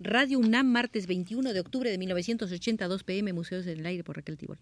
[0.00, 4.36] Radio UNAM, martes 21 de octubre de 1982 pm, Museos en el Aire por Raquel
[4.36, 4.58] Tibol.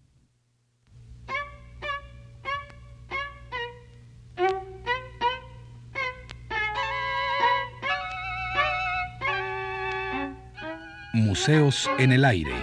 [11.13, 12.55] Museos en el Aire.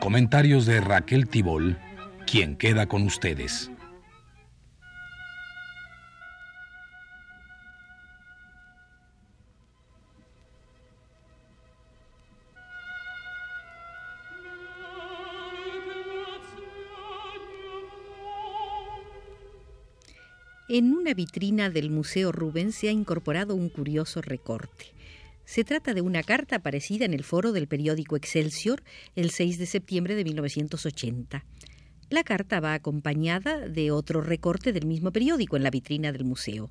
[0.00, 1.78] Comentarios de Raquel Tibol,
[2.26, 3.70] quien queda con ustedes.
[20.72, 24.94] En una vitrina del Museo Rubens se ha incorporado un curioso recorte.
[25.44, 28.84] Se trata de una carta aparecida en el foro del periódico Excelsior
[29.16, 31.44] el 6 de septiembre de 1980.
[32.08, 36.70] La carta va acompañada de otro recorte del mismo periódico en la vitrina del museo.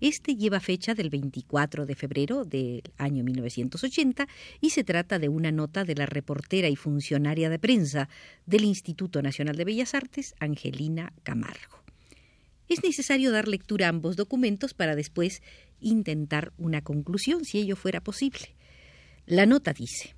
[0.00, 4.28] Este lleva fecha del 24 de febrero del año 1980
[4.60, 8.08] y se trata de una nota de la reportera y funcionaria de prensa
[8.46, 11.79] del Instituto Nacional de Bellas Artes, Angelina Camargo.
[12.70, 15.42] Es necesario dar lectura a ambos documentos para después
[15.80, 18.56] intentar una conclusión, si ello fuera posible.
[19.26, 20.14] La nota dice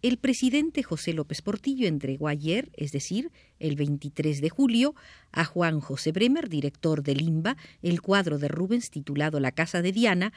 [0.00, 4.94] el presidente José López Portillo entregó ayer, es decir, el 23 de julio,
[5.32, 9.90] a Juan José Bremer, director de Limba, el cuadro de Rubens titulado La Casa de
[9.90, 10.32] Diana,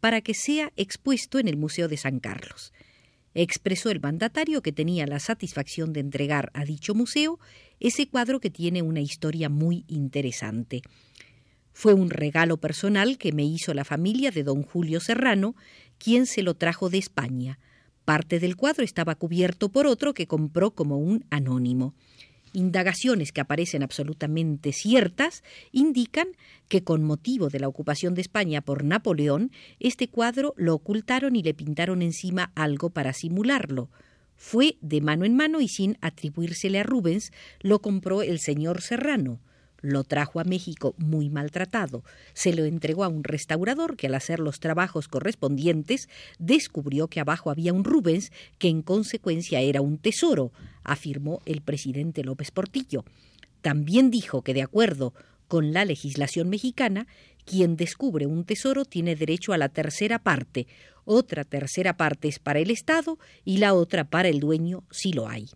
[0.00, 2.72] para que sea expuesto en el Museo de San Carlos.
[3.34, 7.40] Expresó el mandatario que tenía la satisfacción de entregar a dicho museo
[7.80, 10.82] ese cuadro que tiene una historia muy interesante.
[11.72, 15.56] Fue un regalo personal que me hizo la familia de don Julio Serrano,
[15.98, 17.58] quien se lo trajo de España.
[18.04, 21.94] Parte del cuadro estaba cubierto por otro que compró como un anónimo.
[22.54, 26.28] Indagaciones que aparecen absolutamente ciertas indican
[26.68, 31.42] que con motivo de la ocupación de España por Napoleón, este cuadro lo ocultaron y
[31.42, 33.90] le pintaron encima algo para simularlo.
[34.36, 39.40] Fue de mano en mano y sin atribuírsele a Rubens, lo compró el señor Serrano
[39.84, 44.40] lo trajo a México muy maltratado, se lo entregó a un restaurador que al hacer
[44.40, 46.08] los trabajos correspondientes
[46.38, 50.52] descubrió que abajo había un Rubens que en consecuencia era un tesoro,
[50.84, 53.04] afirmó el presidente López Portillo.
[53.60, 55.12] También dijo que de acuerdo
[55.48, 57.06] con la legislación mexicana,
[57.44, 60.66] quien descubre un tesoro tiene derecho a la tercera parte,
[61.04, 65.28] otra tercera parte es para el Estado y la otra para el dueño si lo
[65.28, 65.50] hay.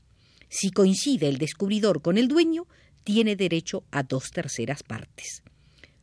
[0.51, 2.67] Si coincide el descubridor con el dueño,
[3.09, 5.43] tiene derecho a dos terceras partes.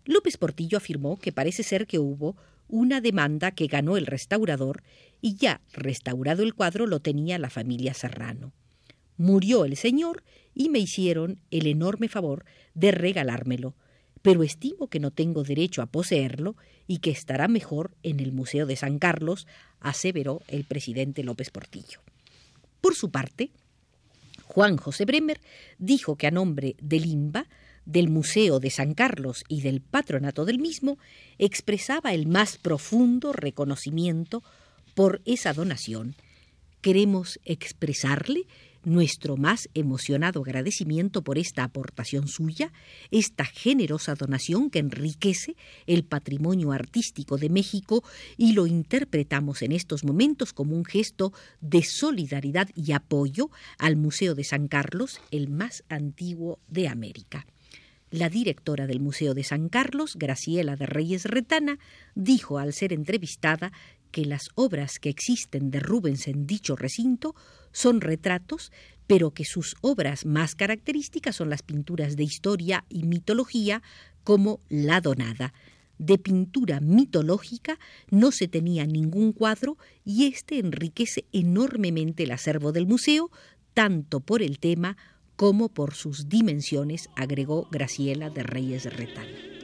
[0.06, 2.36] López Portillo afirmó que parece ser que hubo
[2.68, 4.82] una demanda que ganó el restaurador
[5.22, 8.54] y ya restaurado el cuadro lo tenía la familia Serrano.
[9.18, 10.24] Murió el señor
[10.56, 12.44] y me hicieron el enorme favor
[12.74, 13.76] de regalármelo,
[14.24, 16.56] pero estimo que no tengo derecho a poseerlo
[16.88, 19.46] y que estará mejor en el Museo de San Carlos,
[19.80, 22.02] aseveró el presidente López Portillo.
[22.82, 23.52] Por su parte,
[24.56, 25.42] Juan José Bremer
[25.80, 27.50] dijo que a nombre del IMBA,
[27.84, 30.98] del Museo de San Carlos y del patronato del mismo,
[31.38, 34.44] expresaba el más profundo reconocimiento
[34.94, 36.16] por esa donación.
[36.80, 38.48] Queremos expresarle
[38.86, 42.72] nuestro más emocionado agradecimiento por esta aportación suya,
[43.12, 45.56] esta generosa donación que enriquece
[45.88, 48.04] el patrimonio artístico de México
[48.38, 54.36] y lo interpretamos en estos momentos como un gesto de solidaridad y apoyo al Museo
[54.36, 57.46] de San Carlos, el más antiguo de América.
[58.12, 61.80] La directora del Museo de San Carlos, Graciela de Reyes Retana,
[62.14, 63.74] dijo al ser entrevistada
[64.16, 67.36] que las obras que existen de Rubens en dicho recinto
[67.74, 68.72] son retratos,
[69.08, 73.84] pero que sus obras más características son las pinturas de historia y mitología
[74.24, 75.54] como La Donada.
[75.98, 77.78] De pintura mitológica
[78.10, 83.32] no se tenía ningún cuadro y este enriquece enormemente el acervo del museo,
[83.74, 84.96] tanto por el tema
[85.36, 89.55] como por sus dimensiones, agregó Graciela de Reyes Retana.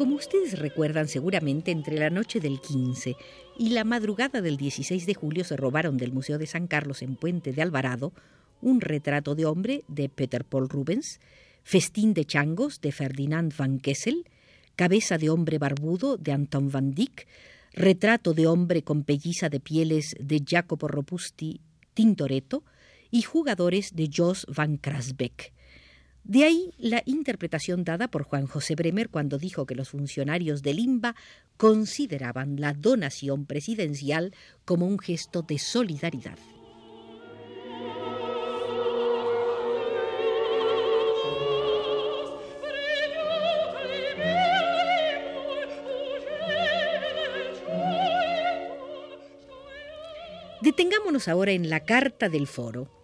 [0.00, 3.16] Como ustedes recuerdan seguramente, entre la noche del 15
[3.58, 7.16] y la madrugada del 16 de julio se robaron del Museo de San Carlos en
[7.16, 8.14] Puente de Alvarado
[8.62, 11.20] un retrato de hombre de Peter Paul Rubens,
[11.64, 14.24] Festín de changos de Ferdinand van Kessel,
[14.74, 17.26] Cabeza de hombre barbudo de Anton van Dyck,
[17.74, 21.60] Retrato de hombre con pelliza de pieles de Jacopo Robusti
[21.92, 22.64] Tintoretto
[23.10, 25.52] y Jugadores de Jos van Krasbeck.
[26.24, 30.78] De ahí la interpretación dada por Juan José Bremer cuando dijo que los funcionarios del
[30.78, 31.16] IMBA
[31.56, 34.34] consideraban la donación presidencial
[34.64, 36.38] como un gesto de solidaridad.
[50.60, 52.99] Detengámonos ahora en la carta del foro.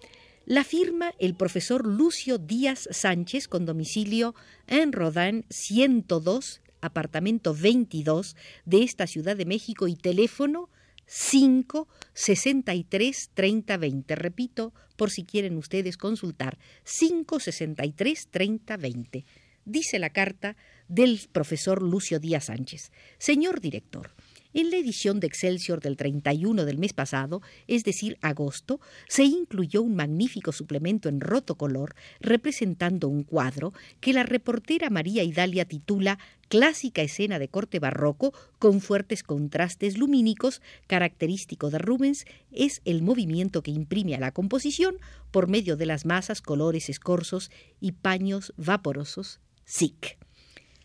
[0.49, 4.37] La firma el profesor Lucio Díaz Sánchez con domicilio
[4.69, 10.71] en Rodán 102, apartamento 22 de esta Ciudad de México y teléfono
[11.07, 14.15] 5 63 30 20.
[14.15, 19.25] Repito, por si quieren ustedes consultar, 5 63 30 20.
[19.65, 20.57] Dice la carta
[20.87, 22.93] del profesor Lucio Díaz Sánchez.
[23.19, 24.15] Señor director,
[24.56, 29.82] en la edición de Excelsior del 31 del mes pasado, es decir, agosto, se incluyó
[29.82, 36.19] un magnífico suplemento en roto color representando un cuadro que la reportera María Idalia titula
[36.49, 43.62] Clásica escena de corte barroco con fuertes contrastes lumínicos, característico de Rubens, es el movimiento
[43.62, 44.97] que imprime a la composición
[45.32, 50.17] por medio de las masas, colores escorsos y paños vaporosos, sic.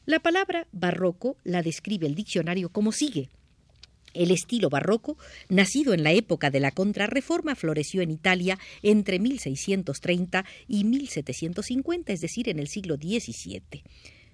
[0.06, 3.30] La palabra barroco la describe el diccionario como sigue
[4.14, 5.18] el estilo barroco,
[5.50, 12.22] nacido en la época de la Contrarreforma, floreció en Italia entre 1630 y 1750, es
[12.22, 13.84] decir, en el siglo XVII.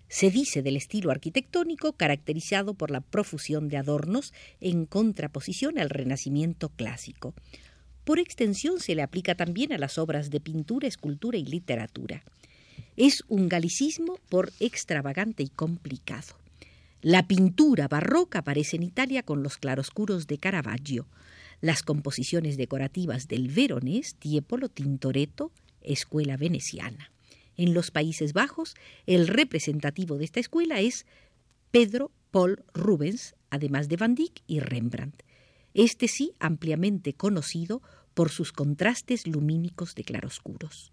[0.09, 6.69] Se dice del estilo arquitectónico caracterizado por la profusión de adornos en contraposición al Renacimiento
[6.69, 7.33] clásico.
[8.05, 12.23] Por extensión se le aplica también a las obras de pintura, escultura y literatura.
[12.95, 16.46] Es un galicismo por extravagante y complicado.
[17.07, 21.07] La pintura barroca aparece en Italia con los claroscuros de Caravaggio,
[21.61, 27.13] las composiciones decorativas del Veronés, Tiepolo, Tintoretto, escuela veneciana.
[27.55, 28.75] En los Países Bajos,
[29.05, 31.05] el representativo de esta escuela es
[31.71, 35.23] Pedro Paul Rubens, además de Van Dyck y Rembrandt.
[35.73, 37.81] Este sí ampliamente conocido
[38.15, 40.91] por sus contrastes lumínicos de claroscuros.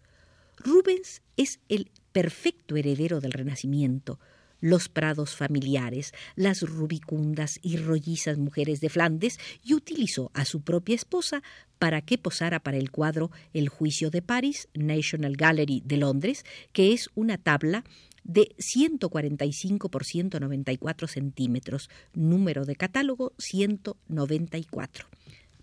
[0.59, 4.21] Rubens es el perfecto heredero del Renacimiento,
[4.65, 10.95] los prados familiares, las rubicundas y rollizas mujeres de Flandes y utilizó a su propia
[10.95, 11.43] esposa
[11.79, 16.95] para que posara para el cuadro El juicio de París, National Gallery de Londres, que
[16.95, 17.85] es una tabla
[18.23, 25.09] de 145 por 194 centímetros, número de catálogo 194.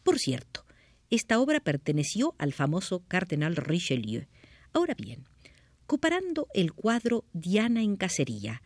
[0.03, 0.63] Por cierto,
[1.09, 4.27] esta obra perteneció al famoso cardenal Richelieu.
[4.73, 5.25] Ahora bien,
[5.87, 8.61] comparando el cuadro Diana en cacería,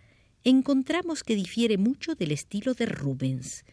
[0.45, 3.65] encontramos que difiere mucho del estilo de Rubens.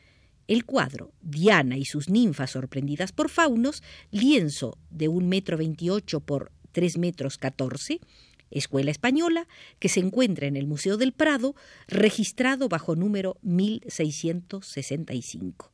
[0.49, 6.51] El cuadro, Diana y sus ninfas sorprendidas por faunos, lienzo de un metro veintiocho por
[6.73, 8.01] tres metros catorce,
[8.51, 9.47] escuela española,
[9.79, 11.55] que se encuentra en el Museo del Prado,
[11.87, 15.72] registrado bajo número 1665.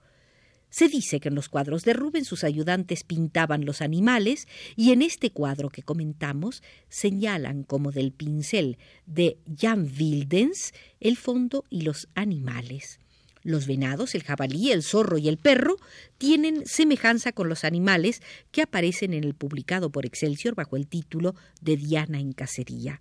[0.71, 5.03] Se dice que en los cuadros de Rubens sus ayudantes pintaban los animales y en
[5.03, 8.77] este cuadro que comentamos señalan como del pincel
[9.07, 13.01] de Jan Wildens el fondo y los animales.
[13.45, 15.77] Los venados, el jabalí, el zorro y el perro
[16.19, 21.35] tienen semejanza con los animales que aparecen en el publicado por Excelsior bajo el título
[21.63, 23.01] de Diana en cacería.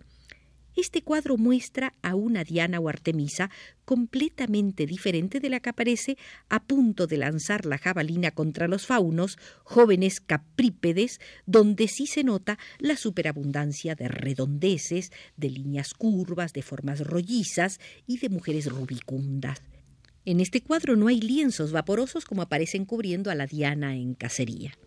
[0.77, 3.49] Este cuadro muestra a una Diana o Artemisa
[3.83, 9.39] completamente diferente de la que aparece a punto de lanzar la jabalina contra los faunos,
[9.63, 16.99] jóvenes caprípedes, donde sí se nota la superabundancia de redondeces, de líneas curvas, de formas
[16.99, 19.63] rollizas y de mujeres rubicundas.
[20.25, 24.77] En este cuadro no hay lienzos vaporosos como aparecen cubriendo a la Diana en cacería.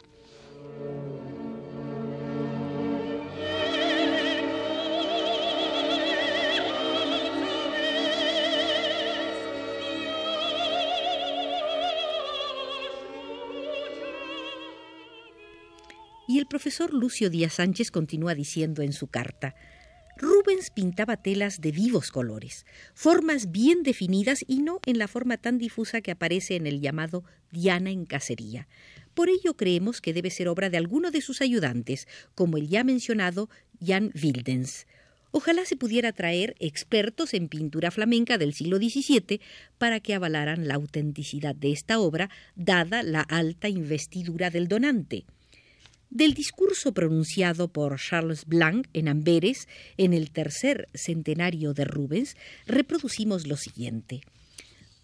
[16.30, 19.56] Y el profesor Lucio Díaz Sánchez continúa diciendo en su carta
[20.16, 25.58] Rubens pintaba telas de vivos colores, formas bien definidas y no en la forma tan
[25.58, 28.68] difusa que aparece en el llamado Diana en cacería.
[29.12, 32.06] Por ello creemos que debe ser obra de alguno de sus ayudantes,
[32.36, 33.50] como el ya mencionado
[33.84, 34.86] Jan Wildens.
[35.32, 39.40] Ojalá se pudiera traer expertos en pintura flamenca del siglo XVII
[39.78, 45.24] para que avalaran la autenticidad de esta obra, dada la alta investidura del donante.
[46.10, 52.36] Del discurso pronunciado por Charles Blanc en Amberes en el tercer centenario de Rubens,
[52.66, 54.20] reproducimos lo siguiente.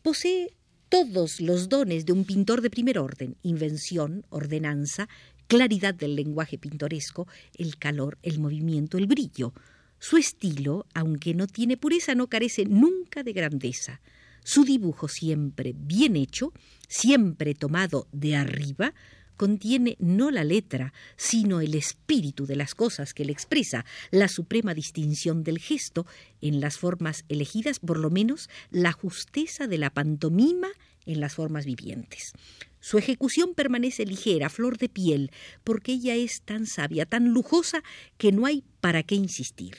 [0.02, 0.56] Posee
[0.88, 5.08] todos los dones de un pintor de primer orden, invención, ordenanza,
[5.46, 9.52] claridad del lenguaje pintoresco, el calor, el movimiento, el brillo.
[10.00, 14.00] Su estilo, aunque no tiene pureza, no carece nunca de grandeza.
[14.42, 16.52] Su dibujo siempre bien hecho,
[16.88, 18.92] siempre tomado de arriba,
[19.36, 24.74] contiene no la letra, sino el espíritu de las cosas que le expresa, la suprema
[24.74, 26.06] distinción del gesto,
[26.40, 30.68] en las formas elegidas, por lo menos la justeza de la pantomima
[31.06, 32.32] en las formas vivientes.
[32.80, 35.30] Su ejecución permanece ligera, flor de piel,
[35.64, 37.82] porque ella es tan sabia, tan lujosa,
[38.16, 39.78] que no hay para qué insistir.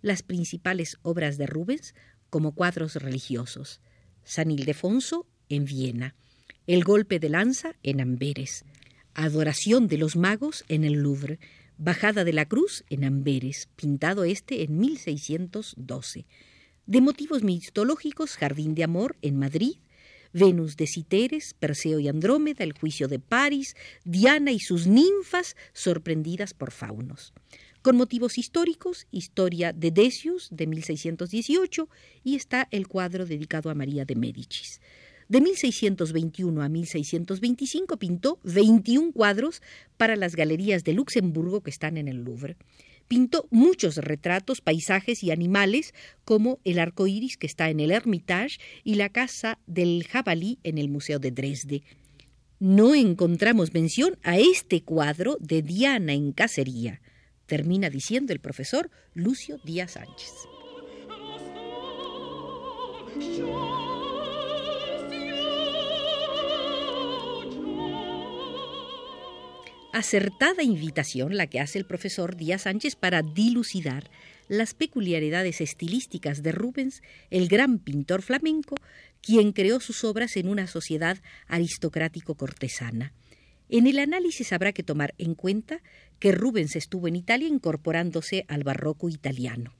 [0.00, 1.94] Las principales obras de Rubens
[2.30, 3.80] como cuadros religiosos.
[4.24, 6.14] San Ildefonso en Viena,
[6.66, 8.64] El golpe de lanza en Amberes,
[9.22, 11.38] Adoración de los magos en el Louvre,
[11.76, 16.26] Bajada de la Cruz en Amberes, pintado este en 1612.
[16.86, 19.74] De motivos mitológicos, Jardín de Amor en Madrid,
[20.32, 26.54] Venus de Citeres, Perseo y Andrómeda, El juicio de París, Diana y sus ninfas sorprendidas
[26.54, 27.34] por faunos.
[27.82, 31.90] Con motivos históricos, Historia de Decius de 1618
[32.24, 34.80] y está el cuadro dedicado a María de Médicis.
[35.30, 39.62] De 1621 a 1625 pintó 21 cuadros
[39.96, 42.56] para las galerías de Luxemburgo que están en el Louvre.
[43.06, 45.94] Pintó muchos retratos, paisajes y animales,
[46.24, 50.78] como el arco iris que está en el Hermitage y la casa del jabalí en
[50.78, 51.82] el Museo de Dresde.
[52.58, 57.02] No encontramos mención a este cuadro de Diana en cacería,
[57.46, 60.32] termina diciendo el profesor Lucio Díaz Sánchez.
[69.92, 74.10] Acertada invitación la que hace el profesor Díaz Sánchez para dilucidar
[74.48, 78.76] las peculiaridades estilísticas de Rubens, el gran pintor flamenco,
[79.22, 83.12] quien creó sus obras en una sociedad aristocrático-cortesana.
[83.68, 85.80] En el análisis habrá que tomar en cuenta
[86.18, 89.72] que Rubens estuvo en Italia incorporándose al barroco italiano.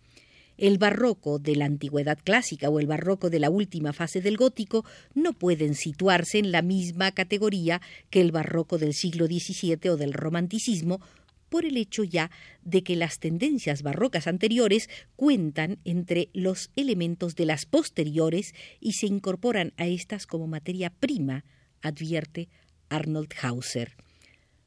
[0.61, 4.85] El barroco de la antigüedad clásica o el barroco de la última fase del gótico
[5.15, 10.13] no pueden situarse en la misma categoría que el barroco del siglo XVII o del
[10.13, 11.01] romanticismo,
[11.49, 12.31] por el hecho ya
[12.63, 19.07] de que las tendencias barrocas anteriores cuentan entre los elementos de las posteriores y se
[19.07, 21.47] incorporan a estas como materia prima,
[21.81, 22.51] advierte
[22.91, 23.97] Arnold Hauser.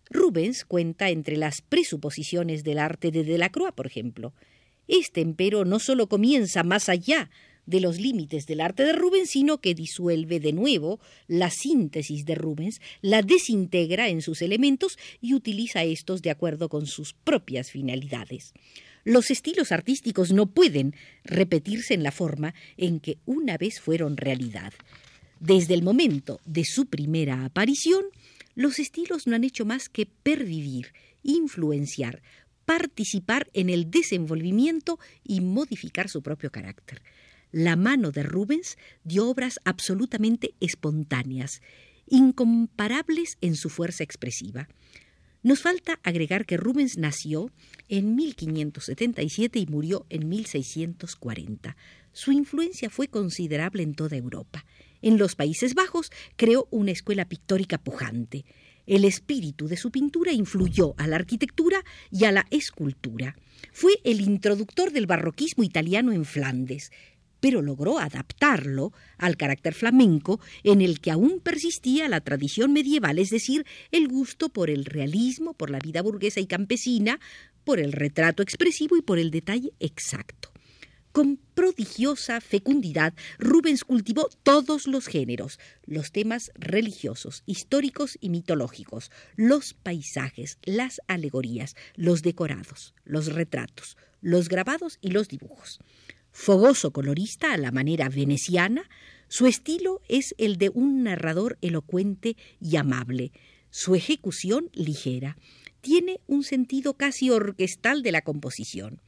[0.09, 4.33] Rubens cuenta entre las presuposiciones del arte de Delacroix, por ejemplo.
[4.87, 7.29] Este, empero, no solo comienza más allá
[7.65, 12.35] de los límites del arte de Rubens, sino que disuelve de nuevo la síntesis de
[12.35, 18.53] Rubens, la desintegra en sus elementos y utiliza estos de acuerdo con sus propias finalidades.
[19.05, 24.73] Los estilos artísticos no pueden repetirse en la forma en que una vez fueron realidad.
[25.39, 28.05] Desde el momento de su primera aparición,
[28.55, 32.21] los estilos no han hecho más que pervivir, influenciar,
[32.65, 37.01] participar en el desenvolvimiento y modificar su propio carácter.
[37.51, 41.61] La mano de Rubens dio obras absolutamente espontáneas,
[42.07, 44.67] incomparables en su fuerza expresiva.
[45.43, 47.51] Nos falta agregar que Rubens nació
[47.89, 51.75] en 1577 y murió en 1640.
[52.13, 54.65] Su influencia fue considerable en toda Europa.
[55.01, 58.45] En los Países Bajos creó una escuela pictórica pujante.
[58.85, 63.35] El espíritu de su pintura influyó a la arquitectura y a la escultura.
[63.71, 66.91] Fue el introductor del barroquismo italiano en Flandes,
[67.43, 73.31] pero logró adaptarlo al carácter flamenco en el que aún persistía la tradición medieval, es
[73.31, 77.19] decir, el gusto por el realismo, por la vida burguesa y campesina,
[77.65, 80.52] por el retrato expresivo y por el detalle exacto.
[81.13, 89.75] Con prodigiosa fecundidad, Rubens cultivó todos los géneros, los temas religiosos, históricos y mitológicos, los
[89.75, 95.79] paisajes, las alegorías, los decorados, los retratos, los grabados y los dibujos.
[96.31, 98.89] Fogoso colorista a la manera veneciana,
[99.27, 103.31] su estilo es el de un narrador elocuente y amable,
[103.69, 105.37] su ejecución ligera.
[105.79, 108.99] Tiene un sentido casi orquestal de la composición.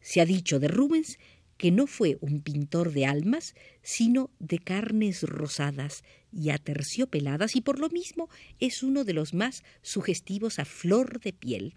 [0.00, 1.18] Se ha dicho de Rubens
[1.60, 7.78] que no fue un pintor de almas, sino de carnes rosadas y aterciopeladas, y por
[7.78, 11.74] lo mismo es uno de los más sugestivos a flor de piel.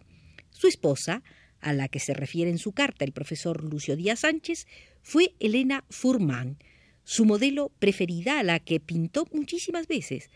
[0.51, 1.21] Su esposa,
[1.59, 4.67] a la que se refiere en su carta el profesor Lucio Díaz Sánchez,
[5.01, 6.59] fue Elena Furman,
[7.03, 10.29] su modelo preferida a la que pintó muchísimas veces.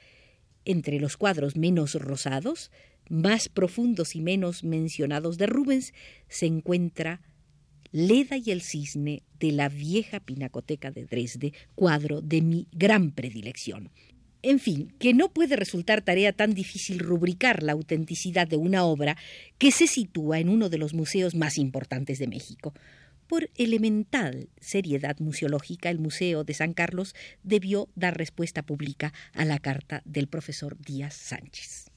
[0.65, 2.69] Entre los cuadros menos rosados,
[3.07, 5.93] más profundos y menos mencionados de Rubens,
[6.27, 7.21] se encuentra
[7.97, 13.89] Leda y el cisne de la vieja pinacoteca de Dresde, cuadro de mi gran predilección.
[14.43, 19.17] En fin, que no puede resultar tarea tan difícil rubricar la autenticidad de una obra
[19.57, 22.75] que se sitúa en uno de los museos más importantes de México.
[23.25, 29.57] Por elemental seriedad museológica, el Museo de San Carlos debió dar respuesta pública a la
[29.57, 31.96] carta del profesor Díaz Sánchez.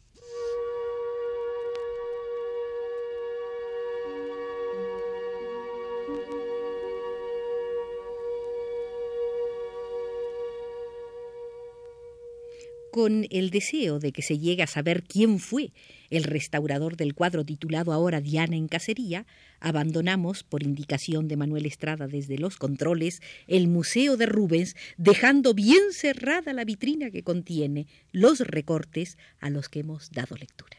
[12.90, 15.72] Con el deseo de que se llegue a saber quién fue
[16.10, 19.26] el restaurador del cuadro titulado ahora Diana en Cacería,
[19.60, 25.92] abandonamos, por indicación de Manuel Estrada desde los controles, el Museo de Rubens, dejando bien
[25.92, 30.76] cerrada la vitrina que contiene los recortes a los que hemos dado lectura.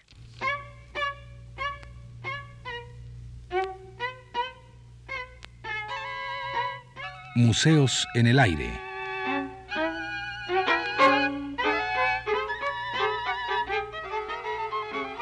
[7.36, 8.91] Museos en el aire.